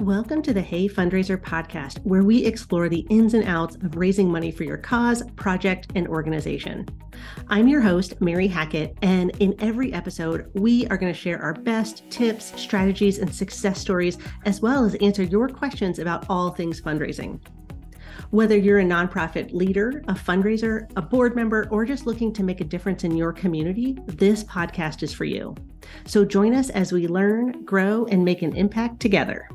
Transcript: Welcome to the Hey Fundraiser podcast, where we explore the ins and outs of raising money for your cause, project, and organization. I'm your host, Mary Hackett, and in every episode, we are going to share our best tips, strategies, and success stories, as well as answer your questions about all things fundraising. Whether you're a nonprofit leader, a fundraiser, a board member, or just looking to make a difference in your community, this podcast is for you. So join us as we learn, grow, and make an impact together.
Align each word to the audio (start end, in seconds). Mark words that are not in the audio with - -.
Welcome 0.00 0.42
to 0.42 0.52
the 0.52 0.60
Hey 0.60 0.90
Fundraiser 0.90 1.38
podcast, 1.38 2.04
where 2.04 2.22
we 2.22 2.44
explore 2.44 2.90
the 2.90 3.06
ins 3.08 3.32
and 3.32 3.44
outs 3.48 3.76
of 3.76 3.96
raising 3.96 4.30
money 4.30 4.50
for 4.50 4.62
your 4.62 4.76
cause, 4.76 5.22
project, 5.36 5.90
and 5.94 6.06
organization. 6.06 6.86
I'm 7.48 7.66
your 7.66 7.80
host, 7.80 8.20
Mary 8.20 8.46
Hackett, 8.46 8.98
and 9.00 9.30
in 9.40 9.54
every 9.58 9.94
episode, 9.94 10.50
we 10.52 10.86
are 10.88 10.98
going 10.98 11.12
to 11.12 11.18
share 11.18 11.40
our 11.40 11.54
best 11.54 12.08
tips, 12.10 12.52
strategies, 12.60 13.18
and 13.18 13.34
success 13.34 13.80
stories, 13.80 14.18
as 14.44 14.60
well 14.60 14.84
as 14.84 14.96
answer 14.96 15.22
your 15.22 15.48
questions 15.48 15.98
about 15.98 16.26
all 16.28 16.50
things 16.50 16.78
fundraising. 16.78 17.40
Whether 18.30 18.58
you're 18.58 18.80
a 18.80 18.84
nonprofit 18.84 19.54
leader, 19.54 20.04
a 20.08 20.14
fundraiser, 20.14 20.90
a 20.96 21.02
board 21.02 21.34
member, 21.34 21.68
or 21.70 21.86
just 21.86 22.06
looking 22.06 22.34
to 22.34 22.42
make 22.42 22.60
a 22.60 22.64
difference 22.64 23.04
in 23.04 23.16
your 23.16 23.32
community, 23.32 23.96
this 24.04 24.44
podcast 24.44 25.02
is 25.02 25.14
for 25.14 25.24
you. 25.24 25.54
So 26.04 26.22
join 26.22 26.52
us 26.52 26.68
as 26.68 26.92
we 26.92 27.08
learn, 27.08 27.64
grow, 27.64 28.04
and 28.10 28.22
make 28.26 28.42
an 28.42 28.54
impact 28.54 29.00
together. 29.00 29.48